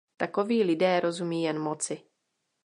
[0.17, 2.01] Takoví lidé rozumí jen moci.